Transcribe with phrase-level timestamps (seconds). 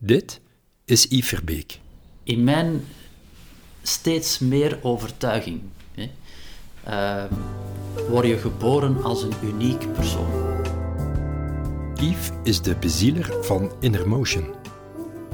[0.00, 0.40] Dit
[0.84, 1.80] is Yves Verbeek.
[2.22, 2.84] In mijn
[3.82, 5.60] steeds meer overtuiging
[5.94, 6.10] hè,
[6.88, 7.24] uh,
[8.08, 10.30] word je geboren als een uniek persoon.
[11.94, 14.44] Yves is de bezieler van Inner Motion.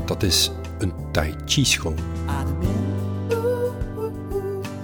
[0.07, 1.95] Dat is een Tai Chi school.
[2.27, 2.97] Adem in,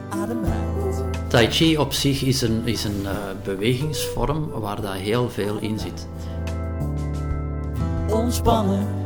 [0.08, 1.30] adem uit.
[1.30, 5.78] Tai Chi op zich is een, is een uh, bewegingsvorm waar daar heel veel in
[5.78, 6.08] zit.
[8.08, 8.99] Ontspannen,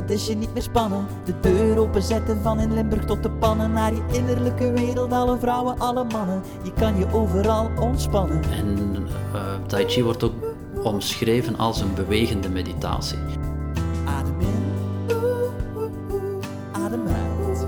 [0.00, 1.06] dat is je niet meer spannen.
[1.24, 3.72] De deur openzetten van in Limburg tot de pannen.
[3.72, 6.42] Naar je innerlijke wereld, alle vrouwen, alle mannen.
[6.62, 8.42] Je kan je overal ontspannen.
[8.42, 8.96] En
[9.34, 10.32] uh, Tai Chi wordt ook
[10.82, 13.18] omschreven als een bewegende meditatie.
[14.04, 14.64] Adem in,
[16.72, 17.66] adem uit.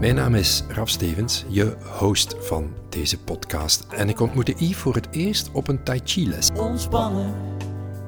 [0.00, 3.86] Mijn naam is Raf Stevens, je host van deze podcast.
[3.90, 6.50] En ik ontmoette Yves voor het eerst op een Tai Chi les.
[6.56, 7.34] Ontspannen.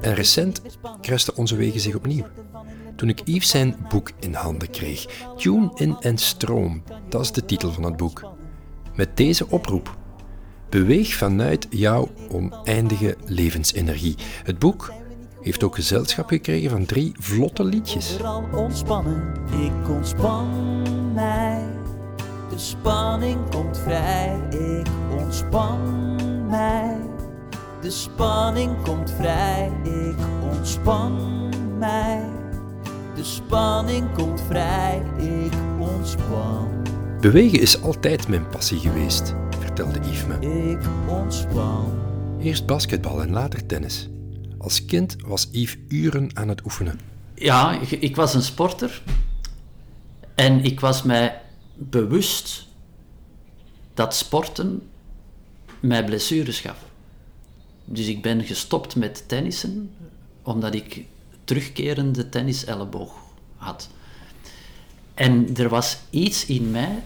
[0.01, 0.63] En recent
[1.01, 2.25] kruisten onze wegen zich opnieuw.
[2.97, 5.07] Toen ik Yves zijn boek in handen kreeg.
[5.37, 8.31] Tune in en stroom, dat is de titel van het boek.
[8.95, 9.97] Met deze oproep.
[10.69, 14.17] Beweeg vanuit jouw oneindige levensenergie.
[14.45, 14.93] Het boek
[15.41, 18.13] heeft ook gezelschap gekregen van drie vlotte liedjes.
[18.13, 20.49] Overal ontspannen, ik ontspan
[21.15, 21.65] mij.
[22.51, 24.87] De spanning komt vrij, ik
[25.19, 25.79] ontspan
[26.49, 26.97] mij.
[27.81, 30.17] De spanning komt vrij, ik
[30.53, 31.19] ontspan
[31.79, 32.26] mij.
[33.35, 36.69] Spanning komt vrij, ik ontspan.
[37.21, 40.35] Bewegen is altijd mijn passie geweest, vertelde Yves me.
[40.71, 41.99] Ik ontspan.
[42.41, 44.09] Eerst basketbal en later tennis.
[44.59, 47.01] Als kind was Yves uren aan het oefenen.
[47.35, 49.03] Ja, ik, ik was een sporter
[50.35, 51.41] en ik was mij
[51.75, 52.67] bewust
[53.95, 54.89] dat sporten
[55.81, 56.79] mij blessures gaf.
[57.85, 59.91] Dus ik ben gestopt met tennissen
[60.43, 61.05] omdat ik
[61.47, 63.13] terugkerende tenniselleboog
[63.57, 63.89] had.
[65.15, 67.03] En er was iets in mij,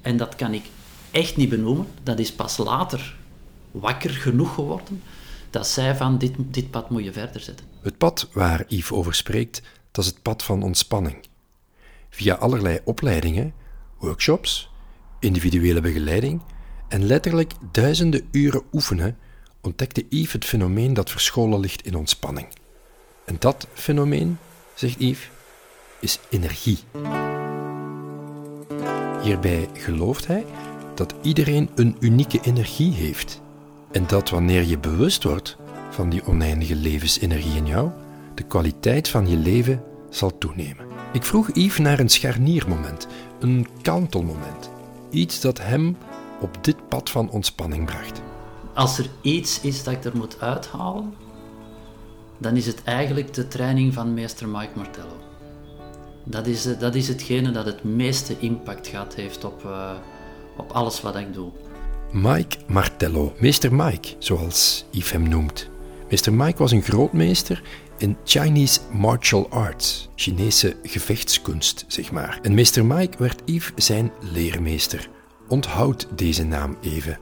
[0.00, 0.64] en dat kan ik
[1.10, 3.16] echt niet benoemen, dat is pas later
[3.70, 5.02] wakker genoeg geworden,
[5.50, 7.66] dat zei van dit, dit pad moet je verder zetten.
[7.80, 11.16] Het pad waar Yves over spreekt, dat is het pad van ontspanning.
[12.10, 13.54] Via allerlei opleidingen,
[13.98, 14.70] workshops,
[15.20, 16.42] individuele begeleiding
[16.88, 19.16] en letterlijk duizenden uren oefenen
[19.60, 22.46] ontdekte Yves het fenomeen dat verscholen ligt in ontspanning.
[23.26, 24.38] En dat fenomeen,
[24.74, 25.30] zegt Yves,
[26.00, 26.78] is energie.
[29.22, 30.44] Hierbij gelooft hij
[30.94, 33.40] dat iedereen een unieke energie heeft
[33.92, 35.56] en dat wanneer je bewust wordt
[35.90, 37.90] van die oneindige levensenergie in jou,
[38.34, 40.86] de kwaliteit van je leven zal toenemen.
[41.12, 43.06] Ik vroeg Yves naar een scharniermoment,
[43.40, 44.70] een kantelmoment,
[45.10, 45.96] iets dat hem
[46.40, 48.22] op dit pad van ontspanning bracht.
[48.74, 51.14] Als er iets is dat ik er moet uithalen,
[52.38, 55.16] dan is het eigenlijk de training van meester Mike Martello.
[56.24, 59.90] Dat is, dat is hetgene dat het meeste impact gehad heeft op, uh,
[60.56, 61.50] op alles wat ik doe.
[62.12, 65.68] Mike Martello, meester Mike, zoals Yves hem noemt.
[66.10, 67.62] Meester Mike was een grootmeester
[67.98, 72.38] in Chinese martial arts, Chinese gevechtskunst, zeg maar.
[72.42, 75.08] En meester Mike werd Yves zijn leermeester.
[75.48, 77.18] Onthoud deze naam even.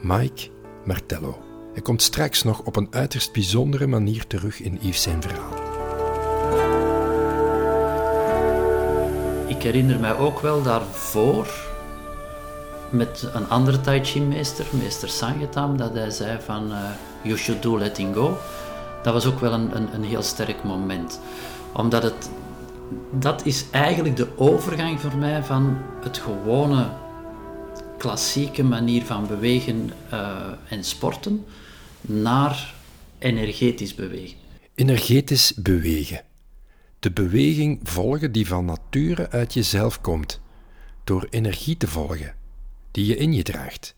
[0.00, 0.48] Mike
[0.84, 1.47] Martello.
[1.78, 5.52] Hij komt straks nog op een uiterst bijzondere manier terug in Yves zijn verhaal.
[9.46, 11.48] Ik herinner mij ook wel daarvoor
[12.90, 16.78] met een andere Tai Chi meester, meester Sangetam, dat hij zei van uh,
[17.22, 18.38] you should do letting go.
[19.02, 21.20] Dat was ook wel een, een, een heel sterk moment.
[21.72, 22.30] Omdat het,
[23.10, 26.86] dat is eigenlijk de overgang voor mij van het gewone
[27.98, 30.36] klassieke manier van bewegen uh,
[30.68, 31.44] en sporten
[32.08, 32.74] naar
[33.18, 34.36] energetisch bewegen.
[34.74, 36.20] Energetisch bewegen.
[36.98, 40.40] De beweging volgen die van nature uit jezelf komt,
[41.04, 42.34] door energie te volgen,
[42.90, 43.94] die je in je draagt,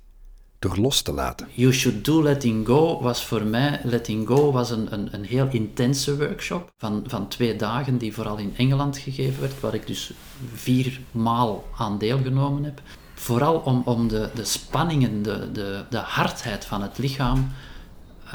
[0.59, 1.49] door los te laten.
[1.55, 5.49] You should do letting go was voor mij, letting go was een, een, een heel
[5.51, 10.13] intense workshop van, van twee dagen die vooral in Engeland gegeven werd, waar ik dus
[10.55, 12.83] vier maal aan deelgenomen heb.
[13.15, 17.53] Vooral om, om de, de spanningen, de, de, de hardheid van het lichaam,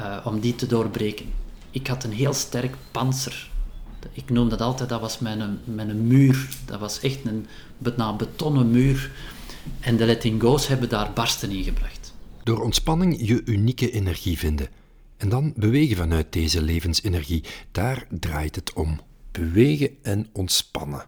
[0.00, 1.26] uh, om die te doorbreken.
[1.70, 3.50] Ik had een heel sterk panzer.
[4.12, 6.48] Ik noem dat altijd, dat was mijn, mijn muur.
[6.64, 7.46] Dat was echt een
[7.78, 9.10] bijna betonnen muur.
[9.80, 12.14] En de letting go's hebben daar barsten in gebracht.
[12.42, 14.68] Door ontspanning je unieke energie vinden.
[15.16, 17.44] En dan bewegen vanuit deze levensenergie.
[17.72, 19.00] Daar draait het om.
[19.32, 21.04] Bewegen en ontspannen.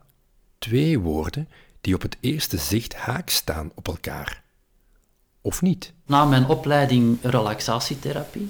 [0.58, 1.49] Twee woorden
[1.81, 4.43] die op het eerste zicht haak staan op elkaar.
[5.40, 5.93] Of niet?
[6.06, 8.49] Na mijn opleiding relaxatietherapie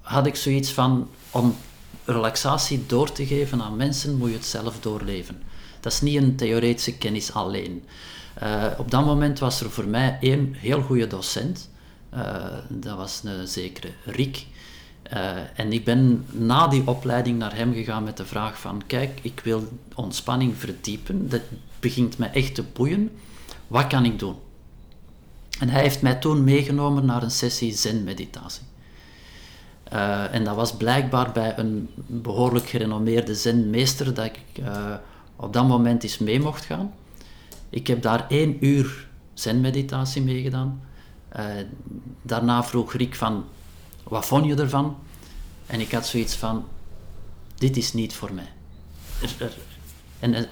[0.00, 1.56] had ik zoiets van om
[2.04, 5.42] relaxatie door te geven aan mensen, moet je het zelf doorleven.
[5.80, 7.84] Dat is niet een theoretische kennis alleen.
[8.42, 11.70] Uh, op dat moment was er voor mij één heel goede docent.
[12.14, 14.46] Uh, dat was een zekere Riek.
[15.54, 18.82] En ik ben na die opleiding naar hem gegaan met de vraag van...
[18.86, 21.28] Kijk, ik wil ontspanning verdiepen.
[21.28, 21.40] Dat
[21.80, 23.10] begint mij echt te boeien.
[23.66, 24.36] Wat kan ik doen?
[25.58, 28.62] En hij heeft mij toen meegenomen naar een sessie zen-meditatie.
[29.92, 34.94] Uh, en dat was blijkbaar bij een behoorlijk gerenommeerde zenmeester dat ik uh,
[35.36, 36.94] op dat moment eens mee mocht gaan.
[37.70, 40.80] Ik heb daar één uur zenmeditatie mee gedaan.
[41.36, 41.44] Uh,
[42.22, 43.44] daarna vroeg Rick van,
[44.02, 44.96] wat vond je ervan?
[45.66, 46.64] En ik had zoiets van,
[47.54, 48.52] dit is niet voor mij.
[49.38, 49.56] Er,
[50.18, 50.48] en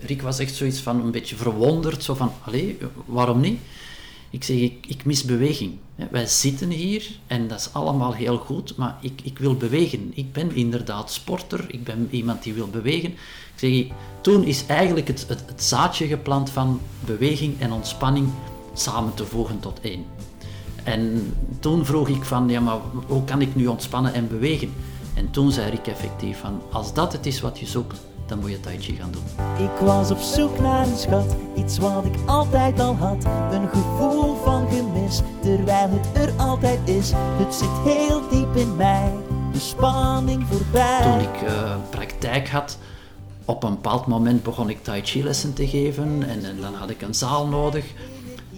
[0.00, 3.60] Rick was echt zoiets van, een beetje verwonderd, zo van, allee, waarom niet?
[4.30, 5.72] Ik zeg, ik, ik mis beweging.
[6.10, 10.12] Wij zitten hier en dat is allemaal heel goed, maar ik, ik wil bewegen.
[10.14, 13.10] Ik ben inderdaad sporter, ik ben iemand die wil bewegen.
[13.10, 18.28] Ik zeg, toen is eigenlijk het, het, zaadje geplant van beweging en ontspanning
[18.74, 20.04] samen te voegen tot één.
[20.84, 24.72] En toen vroeg ik van, ja, maar hoe kan ik nu ontspannen en bewegen?
[25.14, 28.50] En toen zei ik effectief van, als dat het is wat je zoekt, dan moet
[28.50, 29.24] je Tai Chi gaan doen.
[29.64, 33.24] Ik was op zoek naar een schat, iets wat ik altijd al had.
[33.50, 37.12] Een gevoel van gemis, terwijl het er altijd is.
[37.14, 39.12] Het zit heel diep in mij,
[39.52, 41.00] de spanning voorbij.
[41.02, 42.78] Toen ik uh, praktijk had,
[43.44, 46.28] op een bepaald moment begon ik Tai Chi lessen te geven.
[46.28, 47.84] En, en dan had ik een zaal nodig.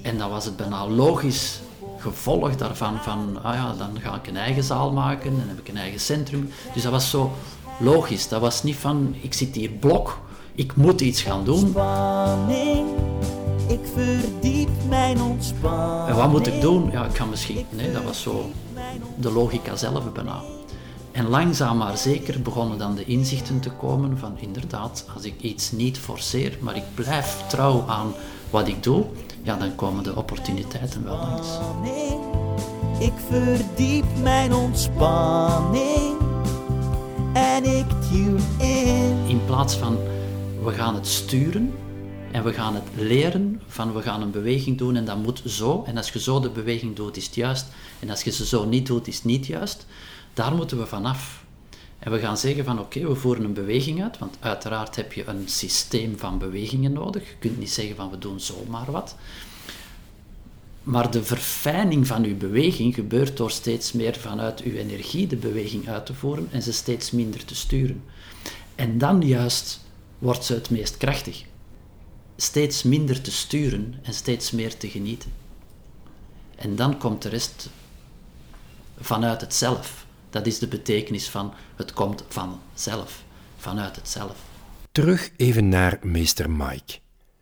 [0.02, 1.60] En dan was het bijna logisch
[1.98, 5.68] gevolg daarvan van, ah ja, dan ga ik een eigen zaal maken en heb ik
[5.68, 6.50] een eigen centrum.
[6.74, 7.32] Dus dat was zo
[7.78, 8.28] logisch.
[8.28, 10.18] Dat was niet van, ik zit hier blok,
[10.54, 11.68] ik moet iets gaan doen.
[11.68, 12.88] Spanning,
[13.68, 16.08] ik verdiep mijn ontspanning.
[16.08, 16.90] En wat moet ik doen?
[16.90, 17.66] Ja, ik ga misschien...
[17.70, 18.50] Nee, dat was zo
[19.16, 20.40] de logica zelf bijna.
[21.12, 25.72] En langzaam maar zeker begonnen dan de inzichten te komen van inderdaad, als ik iets
[25.72, 28.12] niet forceer, maar ik blijf trouw aan
[28.50, 29.04] wat ik doe,
[29.42, 31.48] ja, dan komen de opportuniteiten wel langs.
[32.98, 36.27] Ik verdiep mijn ontspanning
[38.10, 39.98] In plaats van
[40.64, 41.74] we gaan het sturen
[42.32, 45.82] en we gaan het leren van we gaan een beweging doen en dat moet zo.
[45.86, 47.66] En als je zo de beweging doet, is het juist.
[47.98, 49.86] En als je ze zo niet doet, is het niet juist.
[50.34, 51.44] Daar moeten we vanaf.
[51.98, 55.26] En we gaan zeggen van oké, we voeren een beweging uit, want uiteraard heb je
[55.26, 57.28] een systeem van bewegingen nodig.
[57.28, 59.16] Je kunt niet zeggen van we doen zomaar wat.
[60.88, 65.88] Maar de verfijning van uw beweging gebeurt door steeds meer vanuit uw energie de beweging
[65.88, 68.04] uit te voeren en ze steeds minder te sturen.
[68.74, 69.80] En dan juist
[70.18, 71.44] wordt ze het meest krachtig.
[72.36, 75.32] Steeds minder te sturen en steeds meer te genieten.
[76.56, 77.70] En dan komt de rest
[79.00, 80.06] vanuit het zelf.
[80.30, 83.24] Dat is de betekenis van het komt vanzelf,
[83.56, 84.36] vanuit het zelf.
[84.92, 86.98] Terug even naar meester Mike.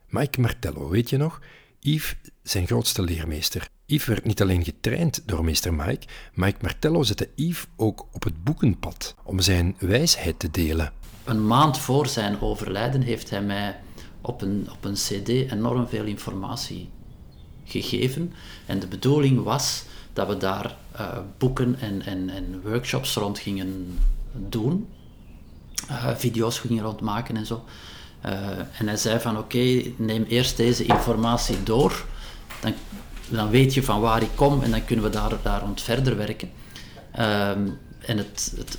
[0.09, 1.41] Mike Martello, weet je nog?
[1.87, 3.69] Yves, zijn grootste leermeester.
[3.85, 8.45] Yves werd niet alleen getraind door meester Mike, Mike Martello zette Yves ook op het
[8.45, 10.93] boekenpad om zijn wijsheid te delen.
[11.25, 13.81] Een maand voor zijn overlijden heeft hij mij
[14.21, 16.89] op een, op een cd enorm veel informatie
[17.65, 18.33] gegeven.
[18.67, 23.99] En de bedoeling was dat we daar uh, boeken en, en, en, workshops rond gingen
[24.33, 24.89] doen.
[25.91, 27.65] Uh, video's gingen rondmaken en zo.
[28.25, 28.33] Uh,
[28.79, 32.05] en hij zei van oké, neem eerst deze informatie door.
[32.61, 32.75] Dan,
[33.29, 36.17] dan weet je van waar ik kom en dan kunnen we daar, daar rond verder
[36.17, 36.51] werken.
[37.19, 38.79] Um, en het, het,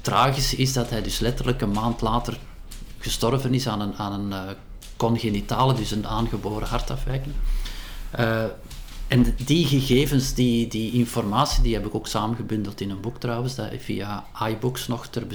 [0.00, 2.38] tragische is dat hij dus letterlijk een maand later
[2.98, 4.56] gestorven is aan een, aan een
[4.96, 7.34] congenitale, dus een aangeboren hartafwijking.
[9.08, 13.54] En die gegevens, die, die informatie, die heb ik ook samengebundeld in een boek trouwens,
[13.54, 15.26] dat via iBooks nog ter,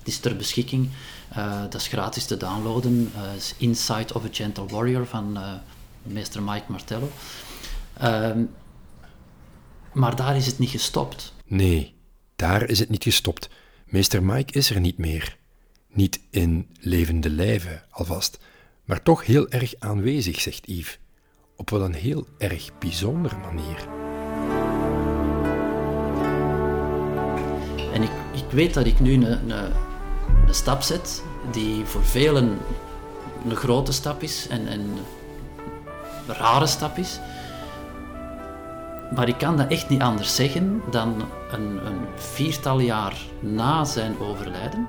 [0.00, 0.88] het is ter beschikking.
[1.36, 3.12] Uh, dat is gratis te downloaden.
[3.16, 5.52] Uh, is Inside of a Gentle Warrior van uh,
[6.02, 7.10] meester Mike Martello.
[7.98, 8.42] Ehm,
[9.92, 11.32] maar daar is het niet gestopt.
[11.44, 11.94] Nee,
[12.36, 13.48] daar is het niet gestopt.
[13.84, 15.36] Meester Mike is er niet meer.
[15.92, 18.38] Niet in levende lijven alvast,
[18.84, 20.98] maar toch heel erg aanwezig, zegt Yves
[21.56, 23.88] op wel een heel erg bijzondere manier.
[27.92, 29.52] En ik, ik weet dat ik nu een,
[30.50, 32.58] een, stap zet die voor velen
[33.48, 37.20] een grote stap is en, en een rare stap is.
[39.14, 44.20] Maar ik kan dat echt niet anders zeggen dan een, een, viertal jaar na zijn
[44.20, 44.88] overlijden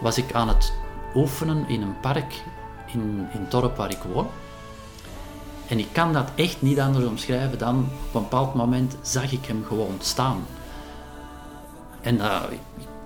[0.00, 0.72] was ik aan het
[1.14, 2.42] oefenen in een park
[2.86, 4.28] in, in het dorp waar ik woon.
[5.68, 9.44] En ik kan dat echt niet anders omschrijven dan op een bepaald moment zag ik
[9.44, 10.46] hem gewoon staan.
[12.00, 12.42] En uh,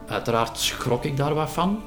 [0.08, 1.82] Uiteraard schrok ik daar wat van.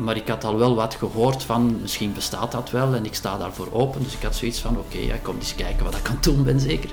[0.00, 3.38] Maar ik had al wel wat gehoord van, misschien bestaat dat wel en ik sta
[3.38, 4.02] daarvoor open.
[4.02, 6.60] Dus ik had zoiets van, oké, ja, kom eens kijken wat ik het doen ben
[6.60, 6.90] zeker.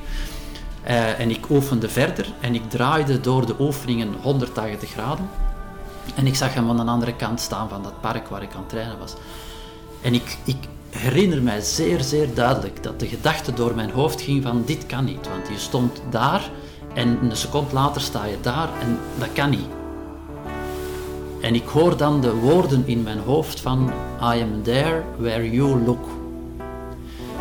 [0.84, 5.30] Eh, en ik oefende verder en ik draaide door de oefeningen 180 graden.
[6.16, 8.60] En ik zag hem aan de andere kant staan van dat park waar ik aan
[8.60, 9.14] het trainen was.
[10.02, 10.58] En ik, ik
[10.90, 15.06] herinner mij zeer, zeer duidelijk dat de gedachte door mijn hoofd ging van dit kan
[15.06, 15.28] niet.
[15.30, 16.50] Want je stond daar
[16.94, 19.77] en een seconde later sta je daar en dat kan niet.
[21.48, 25.84] En ik hoor dan de woorden in mijn hoofd van I am there where you
[25.84, 26.06] look.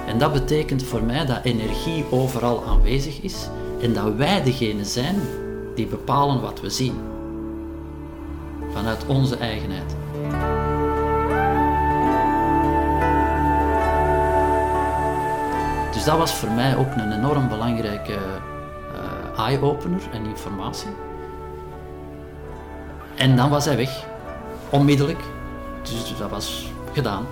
[0.07, 3.49] En dat betekent voor mij dat energie overal aanwezig is
[3.81, 5.17] en dat wij degene zijn
[5.75, 6.95] die bepalen wat we zien.
[8.73, 9.97] Vanuit onze eigenheid.
[15.93, 18.19] Dus dat was voor mij ook een enorm belangrijke
[18.93, 21.06] uh, eye-opener en informatie.
[23.17, 24.05] En dan was hij weg.
[24.71, 25.21] Onmiddellijk.
[25.83, 27.27] Dus dat was gedaan.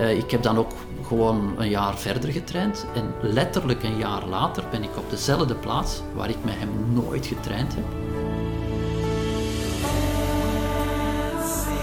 [0.00, 0.72] Uh, ik heb dan ook
[1.06, 2.86] gewoon een jaar verder getraind.
[2.94, 7.26] En letterlijk een jaar later ben ik op dezelfde plaats waar ik met hem nooit
[7.26, 7.84] getraind heb.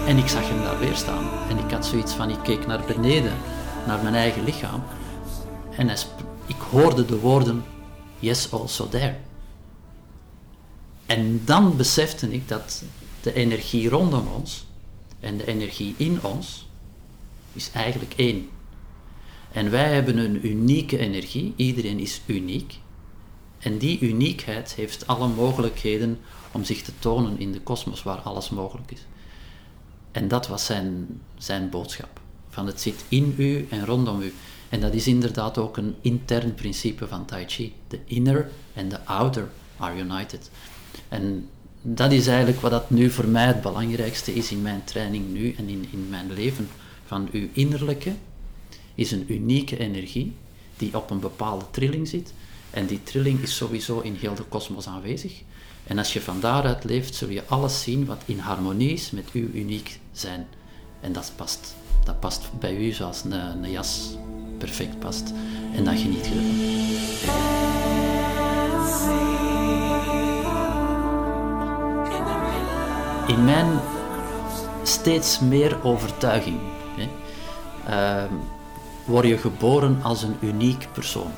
[0.06, 1.28] En ik zag hem daar weer staan.
[1.48, 3.32] En ik had zoiets van, ik keek naar beneden,
[3.86, 4.82] naar mijn eigen lichaam.
[5.76, 5.90] En
[6.46, 7.64] ik hoorde de woorden,
[8.18, 9.14] yes, also there.
[11.06, 12.82] En dan besefte ik dat
[13.24, 14.64] de energie rondom ons
[15.20, 16.66] en de energie in ons
[17.52, 18.48] is eigenlijk één.
[19.52, 22.78] En wij hebben een unieke energie, iedereen is uniek.
[23.58, 26.18] En die uniekheid heeft alle mogelijkheden
[26.52, 29.06] om zich te tonen in de kosmos waar alles mogelijk is.
[30.12, 32.20] En dat was zijn, zijn boodschap.
[32.48, 34.34] Van het zit in u en rondom u.
[34.68, 37.74] En dat is inderdaad ook een intern principe van Tai Chi.
[37.88, 40.50] De inner en de outer are united.
[41.08, 41.48] En
[41.86, 45.54] dat is eigenlijk wat dat nu voor mij het belangrijkste is in mijn training nu
[45.58, 46.68] en in, in mijn leven.
[47.06, 48.12] Van uw innerlijke
[48.94, 50.32] is een unieke energie
[50.76, 52.32] die op een bepaalde trilling zit.
[52.70, 55.42] En die trilling is sowieso in heel de kosmos aanwezig.
[55.86, 59.30] En als je van daaruit leeft, zul je alles zien wat in harmonie is met
[59.32, 60.46] uw uniek zijn.
[61.00, 61.74] En dat past,
[62.04, 64.16] dat past bij u zoals een, een jas
[64.58, 65.32] perfect past.
[65.74, 66.34] En dan geniet je
[67.22, 67.53] ervan.
[73.26, 73.80] In mijn
[74.82, 76.58] steeds meer overtuiging
[76.96, 77.08] hè,
[77.88, 78.30] uh,
[79.04, 81.30] word je geboren als een uniek persoon.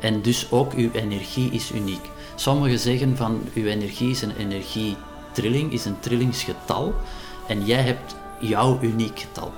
[0.00, 2.10] En dus ook uw energie is uniek.
[2.34, 6.94] Sommigen zeggen van uw energie is een energietrilling, is een trillingsgetal.
[7.46, 9.52] En jij hebt jouw uniek getal.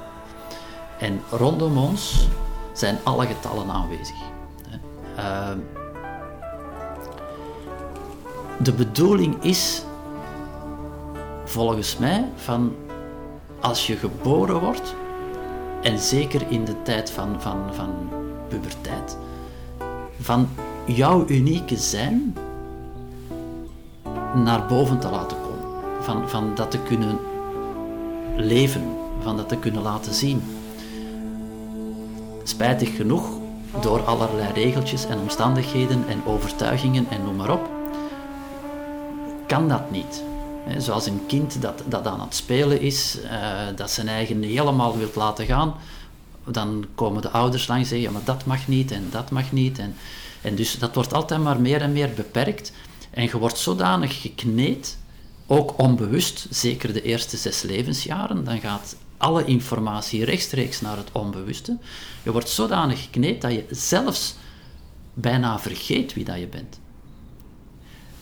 [0.99, 2.29] En rondom ons
[2.73, 4.17] zijn alle getallen aanwezig.
[5.19, 5.51] Uh,
[8.59, 9.83] de bedoeling is
[11.53, 12.73] volgens mij van
[13.61, 14.95] als je geboren wordt,
[15.83, 17.91] en zeker in de tijd van, van, van
[18.49, 19.17] puberteit,
[20.21, 20.49] van
[20.85, 22.37] jouw unieke zijn
[24.35, 25.81] naar boven te laten komen.
[26.01, 27.19] Van, van dat te kunnen
[28.37, 28.83] leven,
[29.21, 30.43] van dat te kunnen laten zien.
[32.43, 33.29] Spijtig genoeg,
[33.81, 37.71] door allerlei regeltjes en omstandigheden en overtuigingen en noem maar op,
[39.47, 40.31] kan dat niet.
[40.79, 45.15] Zoals een kind dat, dat aan het spelen is, uh, dat zijn eigen helemaal wilt
[45.15, 45.75] laten gaan,
[46.45, 49.53] dan komen de ouders langs en zeggen, ja, maar dat mag niet en dat mag
[49.53, 49.79] niet.
[49.79, 49.95] En,
[50.41, 52.73] en dus dat wordt altijd maar meer en meer beperkt.
[53.11, 54.99] En je wordt zodanig gekneed,
[55.47, 61.79] ook onbewust, zeker de eerste zes levensjaren, dan gaat alle informatie rechtstreeks naar het onbewuste.
[62.23, 64.35] Je wordt zodanig gekneed dat je zelfs
[65.15, 66.81] bijna vergeet wie dat je bent.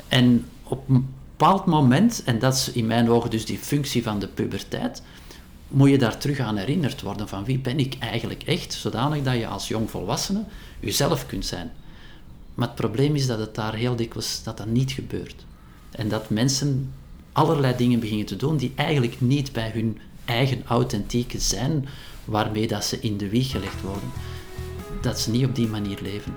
[0.09, 0.89] En op
[1.41, 5.03] bepaald moment, en dat is in mijn ogen dus die functie van de puberteit,
[5.69, 9.35] moet je daar terug aan herinnerd worden van wie ben ik eigenlijk echt, zodanig dat
[9.35, 10.45] je als jongvolwassene
[10.81, 11.71] jezelf kunt zijn.
[12.55, 15.45] Maar het probleem is dat het daar heel dikwijls dat dat niet gebeurt.
[15.91, 16.93] En dat mensen
[17.33, 21.89] allerlei dingen beginnen te doen die eigenlijk niet bij hun eigen authentieke zijn,
[22.25, 24.11] waarmee dat ze in de wieg gelegd worden,
[25.01, 26.35] dat ze niet op die manier leven.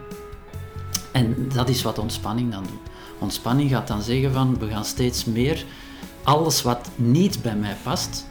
[1.12, 2.93] En dat is wat ontspanning dan doet.
[3.24, 5.66] Ontspanning gaat dan zeggen van we gaan steeds meer
[6.24, 8.28] alles wat niet bij mij past,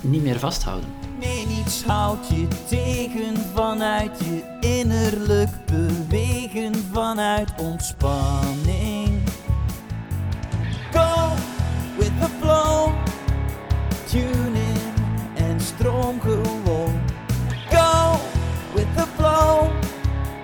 [0.00, 0.88] niet meer vasthouden.
[1.18, 9.20] Nee, niets houdt je tegen vanuit je innerlijk bewegen vanuit ontspanning.
[10.92, 11.28] Go
[11.98, 12.92] with the flow,
[14.08, 14.92] tune in
[15.34, 17.00] en stroom gewoon.
[17.70, 18.20] Go
[18.74, 19.70] with the flow,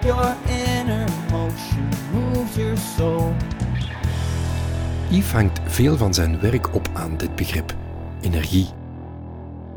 [0.04, 0.45] your.
[5.10, 7.76] Yves hangt veel van zijn werk op aan dit begrip:
[8.20, 8.68] energie.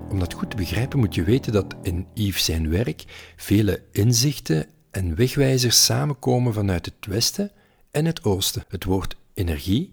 [0.09, 3.03] Om dat goed te begrijpen moet je weten dat in Yves zijn werk
[3.35, 7.51] vele inzichten en wegwijzers samenkomen vanuit het Westen
[7.91, 8.63] en het Oosten.
[8.67, 9.91] Het woord energie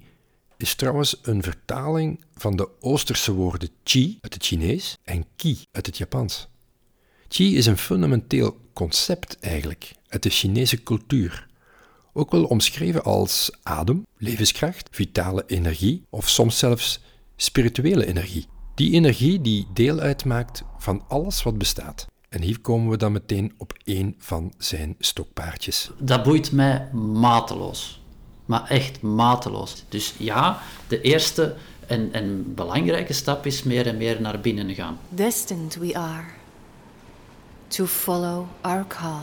[0.56, 5.86] is trouwens een vertaling van de Oosterse woorden chi uit het Chinees en ki uit
[5.86, 6.48] het Japans.
[7.28, 11.45] Chi is een fundamenteel concept eigenlijk uit de Chinese cultuur.
[12.18, 17.00] Ook wel omschreven als adem, levenskracht, vitale energie of soms zelfs
[17.36, 18.46] spirituele energie.
[18.74, 22.06] Die energie die deel uitmaakt van alles wat bestaat.
[22.28, 25.90] En hier komen we dan meteen op één van zijn stokpaardjes.
[25.98, 28.02] Dat boeit mij mateloos.
[28.44, 29.84] Maar echt mateloos.
[29.88, 31.56] Dus ja, de eerste
[31.86, 34.98] en, en belangrijke stap is meer en meer naar binnen gaan.
[35.08, 36.26] Destined we are
[37.66, 39.22] to follow our call.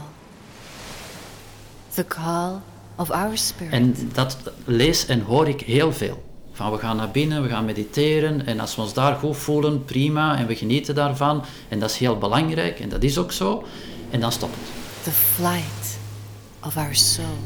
[1.93, 2.61] The call
[2.95, 3.73] of our spirit.
[3.73, 6.23] En dat lees en hoor ik heel veel.
[6.51, 9.85] Van we gaan naar binnen, we gaan mediteren en als we ons daar goed voelen,
[9.85, 11.43] prima, en we genieten daarvan.
[11.69, 13.63] En dat is heel belangrijk en dat is ook zo.
[14.09, 15.03] En dan stopt het.
[15.03, 15.97] The flight
[16.65, 17.37] of our soul.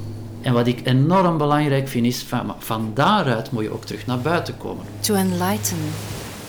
[0.41, 4.19] En wat ik enorm belangrijk vind is, van, van daaruit moet je ook terug naar
[4.19, 4.85] buiten komen.
[4.99, 5.77] To enlighten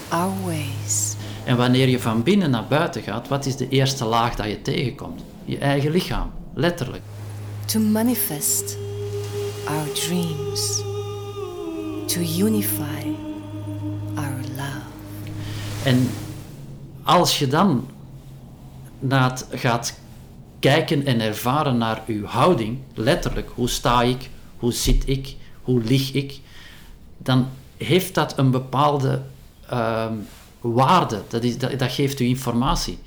[0.09, 1.15] our ways.
[1.45, 4.63] En wanneer je van binnen naar buiten gaat, wat is de eerste laag dat je
[4.63, 5.21] tegenkomt?
[5.45, 7.03] Je eigen lichaam, letterlijk.
[7.65, 8.77] To manifest
[9.69, 10.83] our dreams.
[12.07, 13.15] To unify
[14.15, 14.87] our love.
[15.85, 16.11] En
[17.03, 17.89] als je dan
[18.99, 19.99] naar gaat
[20.61, 26.13] kijken en ervaren naar uw houding, letterlijk, hoe sta ik, hoe zit ik, hoe lig
[26.13, 26.41] ik,
[27.19, 29.23] dan heeft dat een bepaalde
[29.69, 30.15] ehm,
[30.61, 32.99] waarde, dat, is, dat geeft u informatie.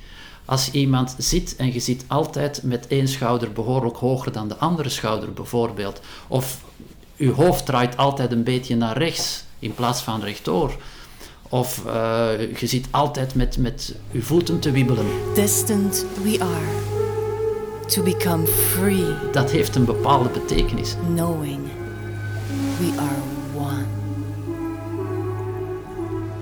[0.51, 4.89] Als iemand zit en je zit altijd met één schouder behoorlijk hoger dan de andere
[4.89, 6.63] schouder bijvoorbeeld, of
[7.17, 10.75] uw hoofd draait altijd een beetje naar rechts in plaats van rechtdoor,
[11.49, 15.05] of uh, je zit altijd met, met uw voeten te wiebelen.
[16.23, 16.65] We are
[17.87, 19.05] to become free.
[19.31, 20.95] Dat heeft een bepaalde betekenis.
[21.15, 21.59] Knowing
[22.79, 23.21] we are
[23.57, 23.85] one.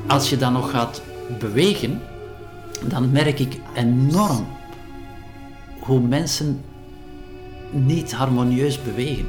[0.08, 1.02] Als je dan nog gaat
[1.39, 2.02] bewegen,
[2.88, 4.48] dan merk ik enorm
[5.80, 6.63] hoe mensen
[7.72, 9.26] niet harmonieus bewegen.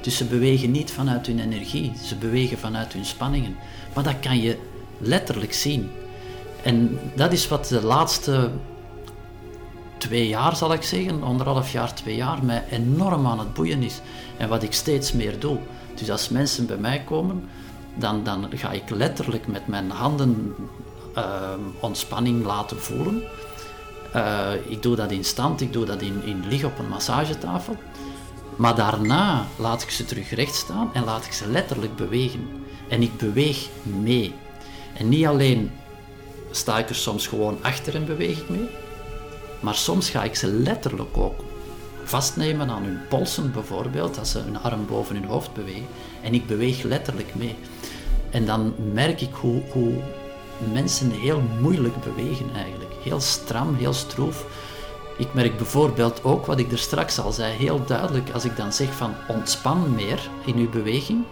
[0.00, 3.56] Dus ze bewegen niet vanuit hun energie, ze bewegen vanuit hun spanningen.
[3.94, 4.58] Maar dat kan je
[4.98, 5.90] letterlijk zien.
[6.62, 8.50] En dat is wat de laatste
[9.98, 14.00] twee jaar, zal ik zeggen, anderhalf jaar, twee jaar, mij enorm aan het boeien is.
[14.36, 15.58] En wat ik steeds meer doe.
[15.94, 17.48] Dus als mensen bij mij komen,
[17.94, 20.54] dan, dan ga ik letterlijk met mijn handen
[21.16, 21.24] uh,
[21.80, 23.22] ontspanning laten voelen.
[24.16, 27.76] Uh, ik doe dat in stand, ik doe dat in, in lig op een massagetafel.
[28.56, 32.48] Maar daarna laat ik ze terug recht staan en laat ik ze letterlijk bewegen.
[32.88, 34.34] En ik beweeg mee.
[34.94, 35.70] En niet alleen
[36.50, 38.68] sta ik er soms gewoon achter en beweeg ik mee,
[39.60, 41.44] maar soms ga ik ze letterlijk ook
[42.04, 45.86] vastnemen aan hun polsen bijvoorbeeld, als ze hun arm boven hun hoofd bewegen.
[46.22, 47.54] En ik beweeg letterlijk mee.
[48.30, 49.92] En dan merk ik hoe, hoe
[50.72, 52.90] mensen heel moeilijk bewegen eigenlijk.
[53.02, 54.46] Heel stram, heel stroef.
[55.16, 58.72] Ik merk bijvoorbeeld ook, wat ik er straks al zei, heel duidelijk als ik dan
[58.72, 61.24] zeg van ontspan meer in uw beweging,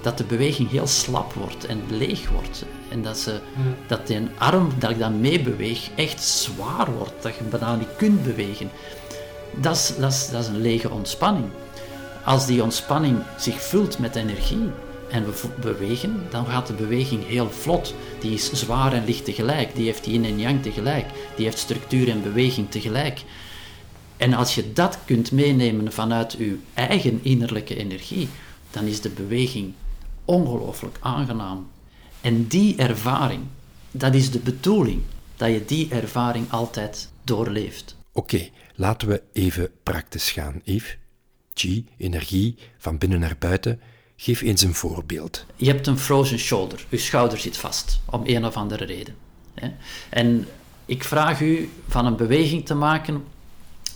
[0.00, 2.64] dat de beweging heel slap wordt en leeg wordt.
[2.88, 3.40] En dat, ze,
[3.86, 7.96] dat die arm dat ik dan mee beweeg echt zwaar wordt, dat je bijna niet
[7.96, 8.70] kunt bewegen.
[9.54, 11.46] Dat is, dat, is, dat is een lege ontspanning.
[12.24, 14.70] Als die ontspanning zich vult met energie
[15.10, 17.94] en we bewegen, dan gaat de beweging heel vlot.
[18.20, 19.74] Die is zwaar en licht tegelijk.
[19.74, 21.06] Die heeft yin en yang tegelijk.
[21.36, 23.22] Die heeft structuur en beweging tegelijk.
[24.16, 28.28] En als je dat kunt meenemen vanuit uw eigen innerlijke energie,
[28.70, 29.72] dan is de beweging
[30.24, 31.70] ongelooflijk aangenaam.
[32.20, 33.42] En die ervaring,
[33.90, 35.02] dat is de bedoeling,
[35.36, 37.96] dat je die ervaring altijd doorleeft.
[38.12, 40.98] Oké, laten we even praktisch gaan, Yves.
[41.54, 43.80] Chi, energie, van binnen naar buiten.
[44.22, 45.44] Geef eens een voorbeeld.
[45.56, 46.84] Je hebt een frozen shoulder.
[46.88, 49.14] Je schouder zit vast, om een of andere reden.
[50.08, 50.46] En
[50.84, 53.24] ik vraag u van een beweging te maken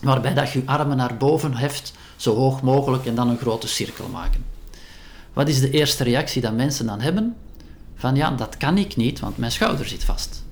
[0.00, 3.68] waarbij dat je je armen naar boven heft, zo hoog mogelijk, en dan een grote
[3.68, 4.44] cirkel maken.
[5.32, 7.36] Wat is de eerste reactie dat mensen dan hebben?
[7.96, 10.44] Van ja, dat kan ik niet, want mijn schouder zit vast.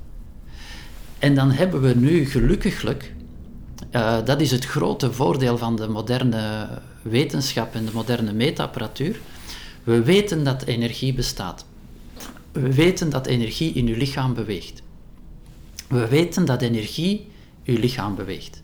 [1.18, 3.14] En dan hebben we nu gelukkiglijk,
[3.92, 6.68] uh, dat is het grote voordeel van de moderne
[7.02, 9.20] wetenschap en de moderne meetapparatuur,
[9.84, 11.64] we weten dat energie bestaat.
[12.52, 14.82] We weten dat energie in uw lichaam beweegt.
[15.88, 17.26] We weten dat energie
[17.64, 18.62] uw lichaam beweegt.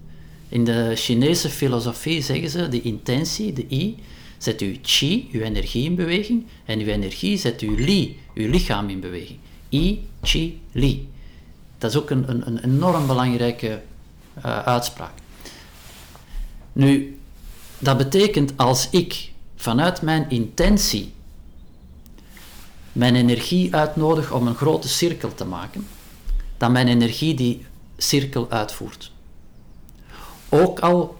[0.49, 3.97] In de Chinese filosofie zeggen ze, de intentie, de I,
[4.39, 8.89] zet uw chi, uw energie in beweging, en uw energie zet uw li, uw lichaam
[8.89, 9.39] in beweging.
[9.69, 11.09] I, chi, li.
[11.79, 13.83] Dat is ook een, een, een enorm belangrijke
[14.39, 15.13] uh, uitspraak.
[16.73, 17.19] Nu,
[17.79, 21.13] dat betekent als ik vanuit mijn intentie
[22.93, 25.87] mijn energie uitnodig om een grote cirkel te maken,
[26.57, 27.67] dan mijn energie die
[27.97, 29.13] cirkel uitvoert.
[30.49, 31.17] Ook al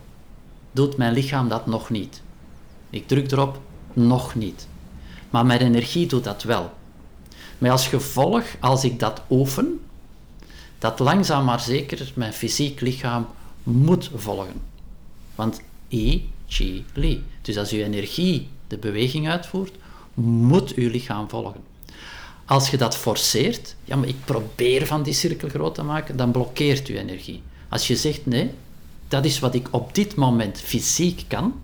[0.73, 2.23] doet mijn lichaam dat nog niet.
[2.91, 3.61] Ik druk erop,
[3.93, 4.69] nog niet.
[5.31, 6.71] Maar mijn energie doet dat wel.
[7.59, 9.81] Maar als gevolg, als ik dat oefen,
[10.79, 13.27] dat langzaam maar zeker mijn fysiek lichaam
[13.63, 14.61] moet volgen.
[15.35, 17.25] Want I, Chi, Li.
[17.43, 19.75] Dus als uw energie de beweging uitvoert,
[20.15, 21.61] moet uw lichaam volgen.
[22.45, 26.31] Als je dat forceert, ja, maar ik probeer van die cirkel groot te maken, dan
[26.31, 27.43] blokkeert uw energie.
[27.69, 28.51] Als je zegt nee,
[29.09, 31.55] dat is wat ik op dit moment fysiek kan,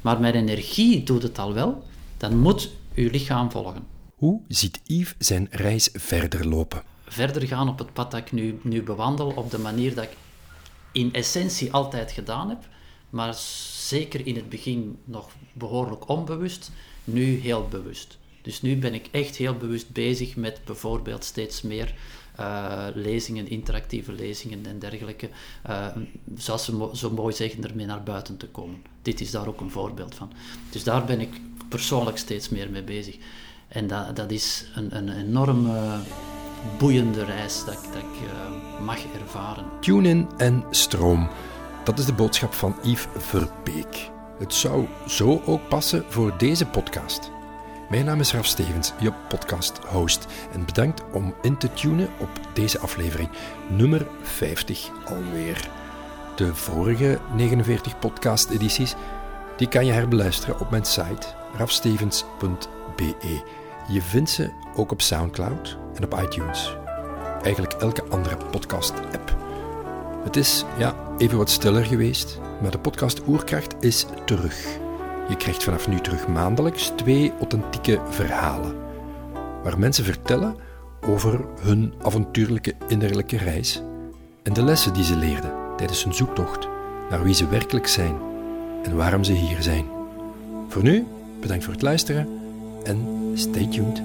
[0.00, 1.84] maar mijn energie doet het al wel,
[2.16, 3.86] dan moet uw lichaam volgen.
[4.14, 6.82] Hoe ziet Yves zijn reis verder lopen?
[7.06, 10.16] Verder gaan op het pad dat ik nu, nu bewandel, op de manier dat ik
[10.92, 12.58] in essentie altijd gedaan heb,
[13.10, 13.34] maar
[13.88, 16.70] zeker in het begin nog behoorlijk onbewust,
[17.04, 18.18] nu heel bewust.
[18.42, 21.94] Dus nu ben ik echt heel bewust bezig met bijvoorbeeld steeds meer
[22.40, 25.28] uh, lezingen, interactieve lezingen en dergelijke,
[25.68, 25.86] uh,
[26.36, 28.82] zoals ze zo mooi zeggen, ermee naar buiten te komen.
[29.02, 30.32] Dit is daar ook een voorbeeld van.
[30.70, 33.16] Dus daar ben ik persoonlijk steeds meer mee bezig.
[33.68, 35.70] En dat, dat is een, een enorm
[36.78, 39.64] boeiende reis dat, dat ik uh, mag ervaren.
[39.80, 41.28] Tune in en stroom.
[41.88, 44.10] Dat is de boodschap van Yves Verbeek.
[44.38, 47.30] Het zou zo ook passen voor deze podcast.
[47.90, 50.26] Mijn naam is Raf Stevens, je podcast-host.
[50.52, 53.28] En bedankt om in te tunen op deze aflevering,
[53.68, 55.70] nummer 50 alweer.
[56.36, 58.94] De vorige 49 podcast-edities
[59.56, 63.42] die kan je herbeluisteren op mijn site rafstevens.be.
[63.88, 66.76] Je vindt ze ook op SoundCloud en op iTunes.
[67.42, 69.36] Eigenlijk elke andere podcast-app.
[70.24, 74.78] Het is ja, even wat stiller geweest, maar de podcast Oerkracht is terug.
[75.28, 78.76] Je krijgt vanaf nu terug maandelijks twee authentieke verhalen,
[79.62, 80.56] waar mensen vertellen
[81.00, 83.82] over hun avontuurlijke innerlijke reis
[84.42, 86.68] en de lessen die ze leerden tijdens hun zoektocht
[87.10, 88.16] naar wie ze werkelijk zijn
[88.82, 89.86] en waarom ze hier zijn.
[90.68, 91.06] Voor nu,
[91.40, 92.28] bedankt voor het luisteren
[92.84, 94.02] en stay tuned.